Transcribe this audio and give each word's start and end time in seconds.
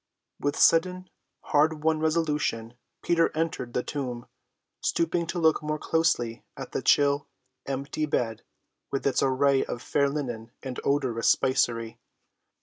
With 0.39 0.57
sudden, 0.57 1.11
hard‐won 1.51 2.01
resolution 2.01 2.73
Peter 3.03 3.29
entered 3.37 3.73
the 3.73 3.83
tomb, 3.83 4.25
stooping 4.81 5.27
to 5.27 5.37
look 5.37 5.61
more 5.61 5.77
closely 5.77 6.43
at 6.57 6.71
the 6.71 6.81
chill, 6.81 7.27
empty 7.67 8.07
bed 8.07 8.41
with 8.89 9.05
its 9.05 9.21
array 9.21 9.63
of 9.63 9.79
fair 9.83 10.09
linen 10.09 10.49
and 10.63 10.79
odorous 10.83 11.29
spicery. 11.29 11.99